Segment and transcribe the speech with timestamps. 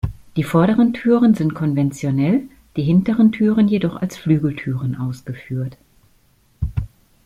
[0.35, 5.77] Die vorderen Türen sind konventionell, die hinteren Türen jedoch als Flügeltüren ausgeführt.